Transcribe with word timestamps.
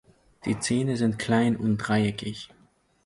Die 0.45 0.57
Zähne 0.59 0.97
sind 0.97 1.19
klein 1.19 1.55
und 1.55 1.77
dreieckig. 1.77 2.49